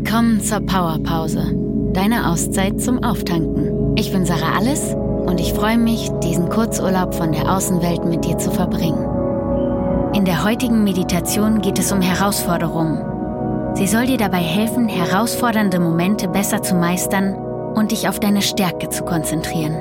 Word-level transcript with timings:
Willkommen 0.00 0.40
zur 0.40 0.60
Powerpause, 0.60 1.54
deine 1.92 2.30
Auszeit 2.30 2.80
zum 2.80 3.02
Auftanken. 3.02 3.96
Ich 3.96 4.12
bin 4.12 4.24
Sarah 4.24 4.56
Alles 4.56 4.94
und 4.94 5.40
ich 5.40 5.52
freue 5.52 5.76
mich, 5.76 6.08
diesen 6.22 6.48
Kurzurlaub 6.48 7.16
von 7.16 7.32
der 7.32 7.52
Außenwelt 7.52 8.04
mit 8.04 8.24
dir 8.24 8.38
zu 8.38 8.52
verbringen. 8.52 10.14
In 10.14 10.24
der 10.24 10.44
heutigen 10.44 10.84
Meditation 10.84 11.60
geht 11.60 11.80
es 11.80 11.90
um 11.90 12.00
Herausforderungen. 12.00 13.74
Sie 13.74 13.88
soll 13.88 14.06
dir 14.06 14.18
dabei 14.18 14.38
helfen, 14.38 14.88
herausfordernde 14.88 15.80
Momente 15.80 16.28
besser 16.28 16.62
zu 16.62 16.76
meistern 16.76 17.34
und 17.74 17.90
dich 17.90 18.08
auf 18.08 18.20
deine 18.20 18.40
Stärke 18.40 18.90
zu 18.90 19.04
konzentrieren. 19.04 19.74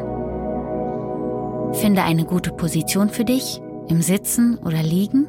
Finde 1.73 2.01
eine 2.01 2.25
gute 2.25 2.51
Position 2.51 3.09
für 3.09 3.23
dich, 3.23 3.61
im 3.87 4.01
Sitzen 4.01 4.57
oder 4.65 4.81
Liegen 4.81 5.27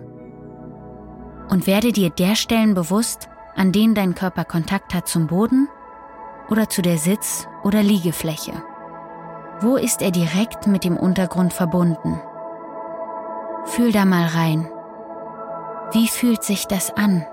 und 1.51 1.67
werde 1.67 1.93
dir 1.93 2.09
der 2.09 2.37
Stellen 2.37 2.73
bewusst, 2.73 3.29
an 3.59 3.73
denen 3.73 3.95
dein 3.95 4.15
Körper 4.15 4.45
Kontakt 4.45 4.95
hat 4.95 5.09
zum 5.09 5.27
Boden 5.27 5.69
oder 6.49 6.71
zu 6.71 6.81
der 6.81 6.97
Sitz- 6.97 7.47
oder 7.63 7.83
Liegefläche. 7.83 8.53
Wo 9.61 9.77
ist 9.77 10.01
er 10.01 10.13
direkt 10.13 10.67
mit 10.67 10.85
dem 10.85 10.97
Untergrund 10.97 11.53
verbunden? 11.53 12.21
Fühl 13.67 13.93
da 13.93 14.05
mal 14.05 14.27
rein. 14.27 14.71
Wie 15.93 16.09
fühlt 16.09 16.43
sich 16.43 16.67
das 16.67 16.91
an? 16.97 17.27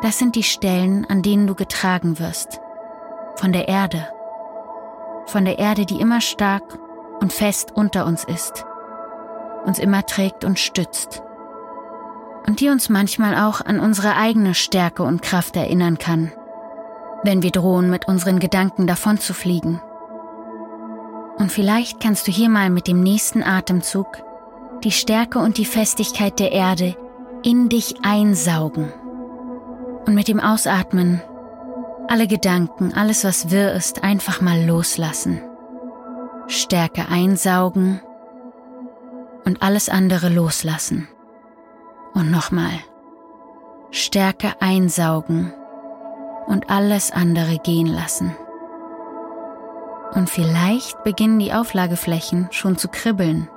Das 0.00 0.18
sind 0.18 0.36
die 0.36 0.42
Stellen, 0.42 1.04
an 1.10 1.22
denen 1.22 1.46
du 1.46 1.54
getragen 1.54 2.18
wirst. 2.18 2.60
Von 3.36 3.52
der 3.52 3.68
Erde. 3.68 4.08
Von 5.26 5.44
der 5.44 5.58
Erde, 5.58 5.84
die 5.84 6.00
immer 6.00 6.20
stark 6.20 6.78
und 7.20 7.32
fest 7.32 7.72
unter 7.74 8.06
uns 8.06 8.24
ist 8.24 8.64
uns 9.64 9.78
immer 9.78 10.04
trägt 10.04 10.44
und 10.44 10.58
stützt. 10.58 11.22
Und 12.46 12.60
die 12.60 12.68
uns 12.68 12.88
manchmal 12.88 13.36
auch 13.36 13.60
an 13.60 13.78
unsere 13.78 14.16
eigene 14.16 14.54
Stärke 14.54 15.02
und 15.02 15.22
Kraft 15.22 15.56
erinnern 15.56 15.98
kann, 15.98 16.32
wenn 17.22 17.42
wir 17.42 17.50
drohen, 17.50 17.88
mit 17.88 18.08
unseren 18.08 18.40
Gedanken 18.40 18.86
davonzufliegen. 18.86 19.80
Und 21.38 21.52
vielleicht 21.52 22.00
kannst 22.00 22.26
du 22.26 22.32
hier 22.32 22.48
mal 22.48 22.70
mit 22.70 22.88
dem 22.88 23.02
nächsten 23.02 23.42
Atemzug 23.42 24.22
die 24.84 24.90
Stärke 24.90 25.38
und 25.38 25.58
die 25.58 25.64
Festigkeit 25.64 26.38
der 26.38 26.52
Erde 26.52 26.96
in 27.42 27.68
dich 27.68 27.96
einsaugen. 28.02 28.92
Und 30.06 30.14
mit 30.14 30.28
dem 30.28 30.40
Ausatmen 30.40 31.22
alle 32.08 32.26
Gedanken, 32.26 32.92
alles 32.94 33.24
was 33.24 33.50
wirr 33.50 33.72
ist, 33.72 34.02
einfach 34.04 34.40
mal 34.40 34.64
loslassen. 34.64 35.40
Stärke 36.48 37.06
einsaugen 37.08 38.00
und 39.44 39.62
alles 39.62 39.88
andere 39.88 40.28
loslassen. 40.28 41.08
Und 42.14 42.30
nochmal. 42.30 42.72
Stärke 43.90 44.52
einsaugen 44.60 45.52
und 46.46 46.70
alles 46.70 47.10
andere 47.10 47.58
gehen 47.58 47.86
lassen. 47.86 48.34
Und 50.14 50.28
vielleicht 50.28 51.02
beginnen 51.04 51.38
die 51.38 51.52
Auflageflächen 51.52 52.48
schon 52.50 52.76
zu 52.76 52.88
kribbeln. 52.88 53.48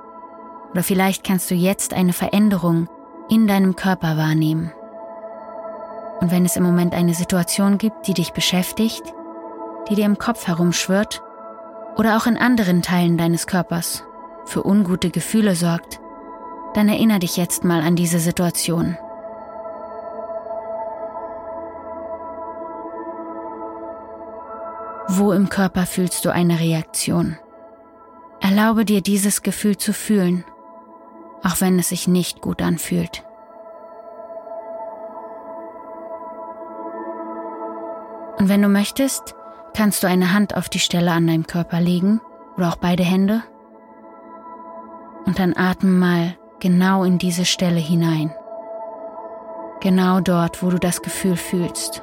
Oder 0.70 0.82
vielleicht 0.82 1.24
kannst 1.24 1.50
du 1.50 1.54
jetzt 1.54 1.92
eine 1.94 2.12
Veränderung 2.12 2.88
in 3.28 3.46
deinem 3.46 3.76
Körper 3.76 4.16
wahrnehmen. 4.16 4.72
Und 6.20 6.30
wenn 6.30 6.46
es 6.46 6.56
im 6.56 6.62
Moment 6.62 6.94
eine 6.94 7.14
Situation 7.14 7.76
gibt, 7.76 8.06
die 8.06 8.14
dich 8.14 8.32
beschäftigt, 8.32 9.02
die 9.88 9.94
dir 9.94 10.06
im 10.06 10.18
Kopf 10.18 10.46
herumschwirrt 10.46 11.22
oder 11.96 12.16
auch 12.16 12.26
in 12.26 12.38
anderen 12.38 12.82
Teilen 12.82 13.18
deines 13.18 13.46
Körpers, 13.46 14.04
für 14.46 14.64
ungute 14.64 15.10
Gefühle 15.10 15.54
sorgt, 15.54 16.00
dann 16.76 16.90
erinnere 16.90 17.20
dich 17.20 17.38
jetzt 17.38 17.64
mal 17.64 17.80
an 17.80 17.96
diese 17.96 18.18
Situation. 18.18 18.98
Wo 25.08 25.32
im 25.32 25.48
Körper 25.48 25.86
fühlst 25.86 26.26
du 26.26 26.30
eine 26.30 26.60
Reaktion? 26.60 27.38
Erlaube 28.40 28.84
dir 28.84 29.00
dieses 29.00 29.42
Gefühl 29.42 29.78
zu 29.78 29.94
fühlen, 29.94 30.44
auch 31.42 31.62
wenn 31.62 31.78
es 31.78 31.88
sich 31.88 32.08
nicht 32.08 32.42
gut 32.42 32.60
anfühlt. 32.60 33.24
Und 38.38 38.50
wenn 38.50 38.60
du 38.60 38.68
möchtest, 38.68 39.34
kannst 39.74 40.02
du 40.02 40.08
eine 40.08 40.34
Hand 40.34 40.54
auf 40.54 40.68
die 40.68 40.78
Stelle 40.78 41.12
an 41.12 41.26
deinem 41.26 41.46
Körper 41.46 41.80
legen 41.80 42.20
oder 42.58 42.68
auch 42.68 42.76
beide 42.76 43.02
Hände 43.02 43.42
und 45.24 45.38
dann 45.38 45.56
atme 45.56 45.90
mal 45.90 46.36
genau 46.60 47.04
in 47.04 47.18
diese 47.18 47.44
Stelle 47.44 47.80
hinein. 47.80 48.34
Genau 49.80 50.20
dort, 50.20 50.62
wo 50.62 50.70
du 50.70 50.78
das 50.78 51.02
Gefühl 51.02 51.36
fühlst. 51.36 52.02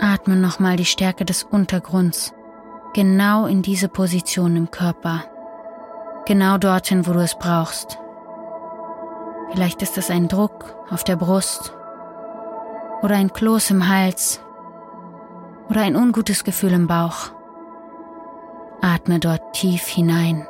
Atme 0.00 0.36
nochmal 0.36 0.76
die 0.76 0.84
Stärke 0.84 1.24
des 1.24 1.42
Untergrunds 1.42 2.32
genau 2.94 3.46
in 3.46 3.62
diese 3.62 3.88
Position 3.88 4.56
im 4.56 4.70
Körper. 4.70 5.24
Genau 6.26 6.58
dorthin, 6.58 7.06
wo 7.06 7.12
du 7.12 7.20
es 7.20 7.36
brauchst. 7.38 7.98
Vielleicht 9.52 9.82
ist 9.82 9.98
es 9.98 10.10
ein 10.10 10.28
Druck 10.28 10.74
auf 10.90 11.04
der 11.04 11.16
Brust 11.16 11.74
oder 13.02 13.16
ein 13.16 13.32
Kloß 13.32 13.70
im 13.70 13.88
Hals 13.88 14.40
oder 15.68 15.82
ein 15.82 15.94
ungutes 15.94 16.42
Gefühl 16.42 16.72
im 16.72 16.86
Bauch. 16.86 17.30
Atme 18.80 19.18
dort 19.18 19.52
tief 19.52 19.86
hinein 19.86 20.46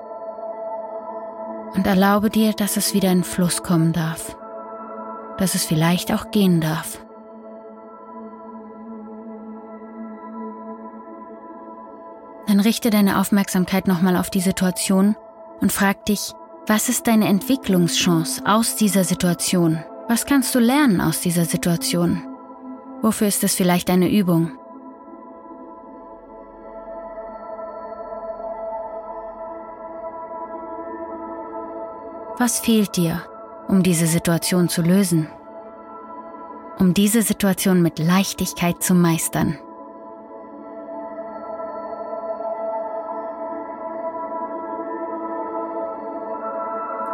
und 1.75 1.87
erlaube 1.87 2.31
dir, 2.31 2.53
dass 2.53 2.77
es 2.77 2.95
wieder 2.95 3.11
in 3.11 3.25
Fluss 3.25 3.63
kommen 3.63 3.93
darf, 3.93 4.37
dass 5.39 5.55
es 5.55 5.65
vielleicht 5.65 6.13
auch 6.13 6.31
gehen 6.31 6.61
darf. 6.61 7.01
Dann 12.47 12.61
richte 12.61 12.91
deine 12.91 13.19
Aufmerksamkeit 13.19 13.89
nochmal 13.89 14.17
auf 14.17 14.31
die 14.31 14.41
Situation 14.41 15.17
und 15.61 15.73
frag 15.73 16.05
dich, 16.05 16.33
was 16.67 16.89
ist 16.89 17.07
deine 17.07 17.29
Entwicklungschance 17.29 18.43
aus 18.45 18.77
dieser 18.77 19.05
Situation? 19.05 19.85
Was 20.09 20.27
kannst 20.27 20.55
du 20.55 20.59
lernen 20.59 21.01
aus 21.01 21.21
dieser 21.21 21.45
Situation? 21.45 22.23
Wofür 23.03 23.27
ist 23.27 23.45
es 23.45 23.55
vielleicht 23.55 23.91
eine 23.91 24.11
Übung? 24.11 24.59
Was 32.39 32.59
fehlt 32.59 32.97
dir, 32.97 33.23
um 33.67 33.83
diese 33.83 34.07
Situation 34.07 34.69
zu 34.69 34.83
lösen? 34.83 35.27
Um 36.79 36.93
diese 36.93 37.23
Situation 37.23 37.81
mit 37.81 37.99
Leichtigkeit 37.99 38.83
zu 38.83 38.93
meistern? 38.95 39.59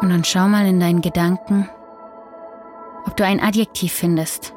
Und 0.00 0.10
dann 0.10 0.24
schau 0.24 0.48
mal 0.48 0.66
in 0.66 0.80
deinen 0.80 1.02
Gedanken, 1.02 1.68
ob 3.06 3.16
du 3.16 3.24
ein 3.24 3.38
Adjektiv 3.38 3.92
findest 3.92 4.52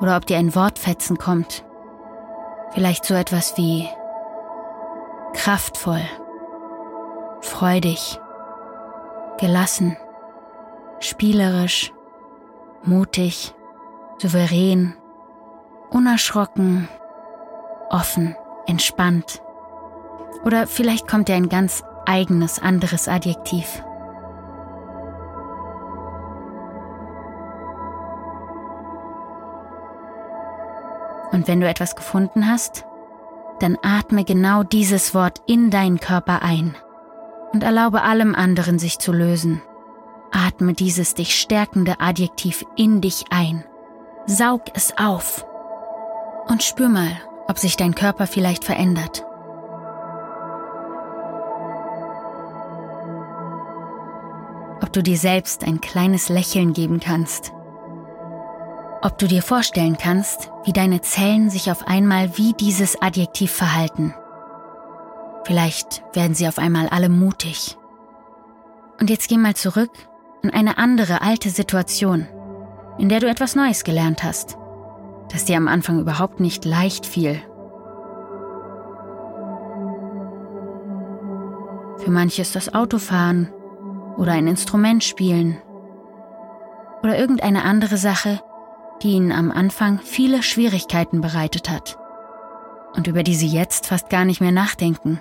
oder 0.00 0.16
ob 0.16 0.24
dir 0.24 0.38
ein 0.38 0.54
Wortfetzen 0.54 1.18
kommt. 1.18 1.66
Vielleicht 2.70 3.04
so 3.04 3.12
etwas 3.12 3.58
wie 3.58 3.86
kraftvoll, 5.34 6.00
freudig, 7.42 8.18
gelassen, 9.38 9.96
spielerisch, 11.00 11.92
mutig, 12.82 13.54
souverän, 14.18 14.94
unerschrocken, 15.90 16.88
offen, 17.90 18.36
entspannt. 18.66 19.42
Oder 20.44 20.66
vielleicht 20.66 21.08
kommt 21.08 21.28
dir 21.28 21.34
ein 21.34 21.48
ganz 21.48 21.82
eigenes 22.06 22.60
anderes 22.60 23.08
Adjektiv. 23.08 23.82
Und 31.32 31.48
wenn 31.48 31.60
du 31.60 31.68
etwas 31.68 31.96
gefunden 31.96 32.48
hast, 32.48 32.86
dann 33.58 33.76
atme 33.82 34.24
genau 34.24 34.62
dieses 34.62 35.14
Wort 35.14 35.42
in 35.46 35.70
deinen 35.70 35.98
Körper 35.98 36.42
ein 36.42 36.76
und 37.56 37.62
erlaube 37.62 38.02
allem 38.02 38.34
anderen 38.34 38.78
sich 38.78 38.98
zu 38.98 39.12
lösen. 39.12 39.62
Atme 40.30 40.74
dieses 40.74 41.14
dich 41.14 41.40
stärkende 41.40 42.00
Adjektiv 42.00 42.66
in 42.76 43.00
dich 43.00 43.24
ein. 43.30 43.64
Saug 44.26 44.60
es 44.74 44.92
auf. 44.98 45.46
Und 46.48 46.62
spür 46.62 46.90
mal, 46.90 47.16
ob 47.48 47.58
sich 47.58 47.78
dein 47.78 47.94
Körper 47.94 48.26
vielleicht 48.26 48.62
verändert. 48.62 49.24
Ob 54.82 54.92
du 54.92 55.02
dir 55.02 55.16
selbst 55.16 55.64
ein 55.64 55.80
kleines 55.80 56.28
Lächeln 56.28 56.74
geben 56.74 57.00
kannst. 57.00 57.54
Ob 59.00 59.16
du 59.16 59.26
dir 59.26 59.40
vorstellen 59.40 59.96
kannst, 59.96 60.50
wie 60.64 60.74
deine 60.74 61.00
Zellen 61.00 61.48
sich 61.48 61.70
auf 61.70 61.88
einmal 61.88 62.36
wie 62.36 62.52
dieses 62.52 63.00
Adjektiv 63.00 63.50
verhalten. 63.50 64.12
Vielleicht 65.46 66.02
werden 66.12 66.34
sie 66.34 66.48
auf 66.48 66.58
einmal 66.58 66.88
alle 66.88 67.08
mutig. 67.08 67.78
Und 68.98 69.10
jetzt 69.10 69.28
geh 69.28 69.38
mal 69.38 69.54
zurück 69.54 69.92
an 70.42 70.50
eine 70.50 70.76
andere 70.76 71.22
alte 71.22 71.50
Situation, 71.50 72.26
in 72.98 73.08
der 73.08 73.20
du 73.20 73.28
etwas 73.28 73.54
Neues 73.54 73.84
gelernt 73.84 74.24
hast, 74.24 74.58
das 75.30 75.44
dir 75.44 75.56
am 75.56 75.68
Anfang 75.68 76.00
überhaupt 76.00 76.40
nicht 76.40 76.64
leicht 76.64 77.06
fiel. 77.06 77.40
Für 81.98 82.10
manche 82.10 82.42
ist 82.42 82.56
das 82.56 82.74
Autofahren 82.74 83.52
oder 84.16 84.32
ein 84.32 84.48
Instrument 84.48 85.04
spielen 85.04 85.58
oder 87.04 87.16
irgendeine 87.16 87.62
andere 87.62 87.98
Sache, 87.98 88.40
die 89.00 89.12
ihnen 89.12 89.30
am 89.30 89.52
Anfang 89.52 90.00
viele 90.00 90.42
Schwierigkeiten 90.42 91.20
bereitet 91.20 91.70
hat 91.70 91.98
und 92.94 93.06
über 93.06 93.22
die 93.22 93.36
sie 93.36 93.48
jetzt 93.48 93.86
fast 93.86 94.10
gar 94.10 94.24
nicht 94.24 94.40
mehr 94.40 94.52
nachdenken, 94.52 95.20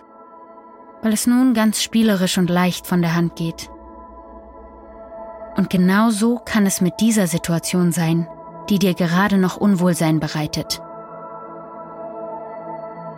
weil 1.01 1.13
es 1.13 1.27
nun 1.27 1.53
ganz 1.53 1.81
spielerisch 1.81 2.37
und 2.37 2.49
leicht 2.49 2.87
von 2.87 3.01
der 3.01 3.15
Hand 3.15 3.35
geht. 3.35 3.69
Und 5.55 5.69
genau 5.69 6.09
so 6.09 6.39
kann 6.43 6.65
es 6.65 6.81
mit 6.81 6.95
dieser 6.99 7.27
Situation 7.27 7.91
sein, 7.91 8.27
die 8.69 8.79
dir 8.79 8.93
gerade 8.93 9.37
noch 9.37 9.57
Unwohlsein 9.57 10.19
bereitet. 10.19 10.81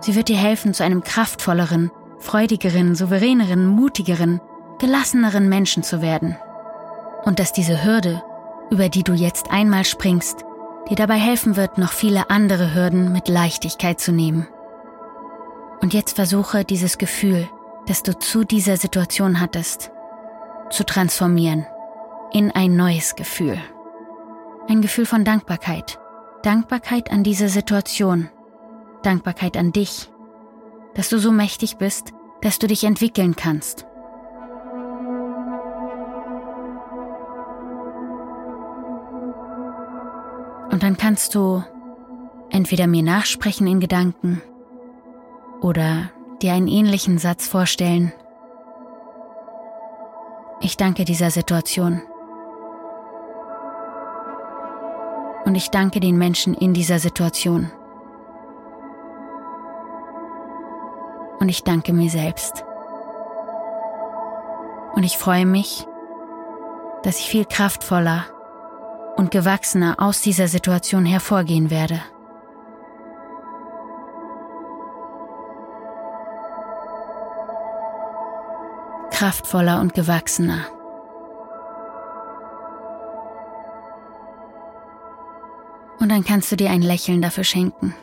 Sie 0.01 0.15
wird 0.15 0.29
dir 0.29 0.37
helfen, 0.37 0.73
zu 0.73 0.83
einem 0.83 1.03
kraftvolleren, 1.03 1.91
freudigeren, 2.19 2.95
souveräneren, 2.95 3.65
mutigeren, 3.65 4.41
gelasseneren 4.79 5.49
Menschen 5.49 5.83
zu 5.83 6.01
werden. 6.01 6.37
Und 7.23 7.39
dass 7.39 7.53
diese 7.53 7.83
Hürde, 7.83 8.21
über 8.69 8.89
die 8.89 9.03
du 9.03 9.13
jetzt 9.13 9.49
einmal 9.51 9.85
springst, 9.85 10.43
dir 10.89 10.95
dabei 10.95 11.15
helfen 11.15 11.55
wird, 11.55 11.77
noch 11.77 11.91
viele 11.91 12.29
andere 12.29 12.75
Hürden 12.75 13.11
mit 13.11 13.27
Leichtigkeit 13.27 13.99
zu 13.99 14.11
nehmen. 14.11 14.47
Und 15.81 15.93
jetzt 15.93 16.15
versuche 16.15 16.63
dieses 16.63 16.97
Gefühl, 16.97 17.49
das 17.87 18.03
du 18.03 18.17
zu 18.17 18.43
dieser 18.43 18.77
Situation 18.77 19.39
hattest, 19.39 19.91
zu 20.69 20.83
transformieren 20.83 21.65
in 22.31 22.51
ein 22.51 22.75
neues 22.75 23.15
Gefühl. 23.15 23.57
Ein 24.67 24.81
Gefühl 24.81 25.05
von 25.05 25.23
Dankbarkeit. 25.23 25.97
Dankbarkeit 26.43 27.11
an 27.11 27.23
diese 27.23 27.49
Situation. 27.49 28.29
Dankbarkeit 29.03 29.55
an 29.55 29.71
dich, 29.71 30.09
dass 30.93 31.09
du 31.09 31.17
so 31.19 31.31
mächtig 31.31 31.77
bist, 31.77 32.13
dass 32.41 32.59
du 32.59 32.67
dich 32.67 32.83
entwickeln 32.83 33.35
kannst. 33.35 33.85
Und 40.71 40.83
dann 40.83 40.97
kannst 40.97 41.33
du 41.33 41.63
entweder 42.49 42.87
mir 42.87 43.03
nachsprechen 43.03 43.65
in 43.67 43.79
Gedanken 43.79 44.41
oder 45.61 46.11
dir 46.41 46.53
einen 46.53 46.67
ähnlichen 46.67 47.17
Satz 47.17 47.47
vorstellen. 47.47 48.13
Ich 50.61 50.77
danke 50.77 51.05
dieser 51.05 51.31
Situation. 51.31 52.01
Und 55.45 55.55
ich 55.55 55.69
danke 55.69 55.99
den 55.99 56.17
Menschen 56.17 56.53
in 56.53 56.73
dieser 56.73 56.99
Situation. 56.99 57.71
Und 61.39 61.49
ich 61.49 61.63
danke 61.63 61.93
mir 61.93 62.09
selbst. 62.09 62.65
Und 64.95 65.03
ich 65.03 65.17
freue 65.17 65.45
mich, 65.45 65.85
dass 67.03 67.19
ich 67.19 67.29
viel 67.29 67.45
kraftvoller 67.45 68.25
und 69.15 69.31
gewachsener 69.31 69.95
aus 69.99 70.21
dieser 70.21 70.47
Situation 70.47 71.05
hervorgehen 71.05 71.69
werde. 71.69 72.01
Kraftvoller 79.17 79.81
und 79.81 79.95
gewachsener. 79.95 80.67
Und 85.99 86.09
dann 86.09 86.23
kannst 86.23 86.51
du 86.51 86.55
dir 86.55 86.69
ein 86.69 86.83
Lächeln 86.83 87.23
dafür 87.23 87.43
schenken, 87.43 87.95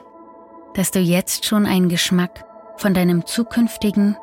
dass 0.74 0.90
du 0.90 0.98
jetzt 0.98 1.44
schon 1.44 1.66
einen 1.66 1.88
Geschmack 1.88 2.44
von 2.78 2.94
deinem 2.94 3.26
zukünftigen, 3.26 4.16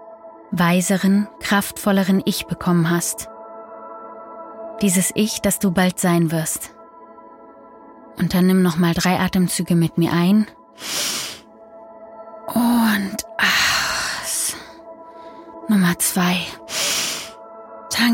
weiseren, 0.51 1.29
kraftvolleren 1.39 2.21
Ich 2.25 2.47
bekommen 2.47 2.89
hast. 2.89 3.29
Dieses 4.81 5.11
Ich, 5.15 5.39
das 5.39 5.59
du 5.59 5.71
bald 5.71 5.97
sein 5.97 6.29
wirst. 6.29 6.75
Und 8.17 8.33
dann 8.33 8.47
nimm 8.47 8.61
nochmal 8.61 8.93
drei 8.93 9.17
Atemzüge 9.17 9.75
mit 9.75 9.97
mir 9.97 10.11
ein. 10.11 10.45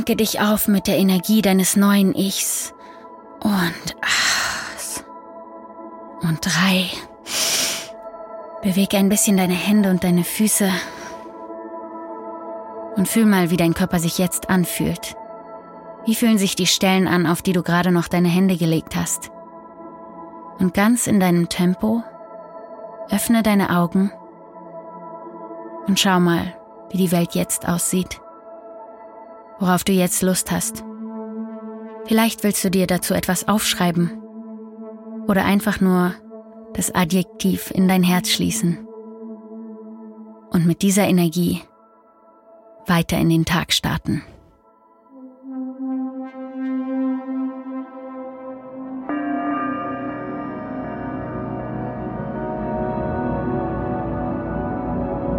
Tanke 0.08 0.24
dich 0.24 0.40
auf 0.40 0.70
mit 0.70 0.88
der 0.88 0.98
Energie 0.98 1.42
deines 1.42 1.76
neuen 1.76 2.16
Ichs. 2.16 2.74
Und 3.42 3.98
aus. 4.02 5.04
Und 6.22 6.40
drei. 6.40 6.86
Bewege 8.62 8.96
ein 8.96 9.10
bisschen 9.10 9.36
deine 9.36 9.54
Hände 9.54 9.90
und 9.90 10.06
deine 10.06 10.24
Füße. 10.24 10.72
Und 12.96 13.10
fühl 13.10 13.26
mal, 13.26 13.50
wie 13.50 13.58
dein 13.58 13.74
Körper 13.74 14.00
sich 14.00 14.18
jetzt 14.18 14.50
anfühlt. 14.50 15.18
Wie 16.06 16.16
fühlen 16.16 16.38
sich 16.38 16.56
die 16.56 16.68
Stellen 16.68 17.10
an, 17.10 17.28
auf 17.28 17.42
die 17.42 17.52
du 17.52 17.62
gerade 17.62 17.92
noch 17.92 18.08
deine 18.08 18.30
Hände 18.30 18.56
gelegt 18.56 18.96
hast? 18.96 19.30
Und 20.58 20.74
ganz 20.74 21.08
in 21.08 21.20
deinem 21.20 21.50
Tempo 21.50 22.02
öffne 23.12 23.44
deine 23.44 23.76
Augen 23.76 24.14
und 25.86 26.00
schau 26.00 26.22
mal, 26.22 26.56
wie 26.92 26.98
die 26.98 27.12
Welt 27.12 27.36
jetzt 27.36 27.68
aussieht. 27.68 28.22
Worauf 29.60 29.84
du 29.84 29.92
jetzt 29.92 30.22
Lust 30.22 30.52
hast. 30.52 30.84
Vielleicht 32.06 32.44
willst 32.44 32.64
du 32.64 32.72
dir 32.72 32.88
dazu 32.88 33.14
etwas 33.14 33.48
aufschreiben 33.48 34.12
oder 35.28 35.44
einfach 35.46 35.82
nur 35.82 36.14
das 36.74 36.94
Adjektiv 36.94 37.72
in 37.72 37.88
dein 37.88 38.04
Herz 38.04 38.30
schließen 38.30 38.88
und 40.52 40.66
mit 40.66 40.82
dieser 40.82 41.08
Energie 41.08 41.62
weiter 42.86 43.18
in 43.18 43.30
den 43.30 43.46
Tag 43.46 43.74
starten. 43.74 44.24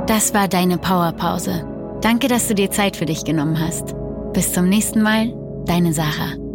Das 0.07 0.35
war 0.35 0.49
deine 0.49 0.79
Powerpause. 0.79 1.67
Danke, 2.01 2.29
dass 2.29 2.49
du 2.49 2.55
dir 2.55 2.71
Zeit 2.71 2.97
für 2.97 3.07
dich 3.07 3.25
genommen 3.25 3.59
hast. 3.59 3.98
Bis 4.39 4.53
zum 4.53 4.69
nächsten 4.69 5.03
Mal, 5.03 5.35
deine 5.67 5.93
Sarah. 5.93 6.48